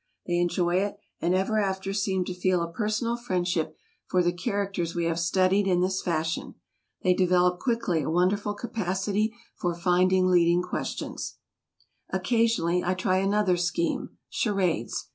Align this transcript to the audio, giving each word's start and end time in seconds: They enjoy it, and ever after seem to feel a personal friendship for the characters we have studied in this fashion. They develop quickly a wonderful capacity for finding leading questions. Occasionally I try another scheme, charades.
They 0.25 0.39
enjoy 0.39 0.77
it, 0.77 0.97
and 1.19 1.35
ever 1.35 1.59
after 1.59 1.93
seem 1.93 2.25
to 2.25 2.33
feel 2.33 2.63
a 2.63 2.71
personal 2.73 3.15
friendship 3.15 3.77
for 4.07 4.23
the 4.23 4.33
characters 4.33 4.95
we 4.95 5.05
have 5.05 5.19
studied 5.19 5.67
in 5.67 5.81
this 5.81 6.01
fashion. 6.01 6.55
They 7.03 7.13
develop 7.13 7.59
quickly 7.59 8.01
a 8.01 8.09
wonderful 8.09 8.55
capacity 8.55 9.31
for 9.55 9.75
finding 9.75 10.25
leading 10.25 10.63
questions. 10.63 11.35
Occasionally 12.09 12.83
I 12.83 12.95
try 12.95 13.17
another 13.19 13.57
scheme, 13.57 14.17
charades. 14.27 15.05